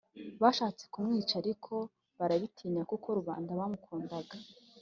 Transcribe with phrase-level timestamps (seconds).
[0.41, 1.73] bashatse kumwica Ariko
[2.19, 4.35] barabitinye kuko rubanda bamukundaga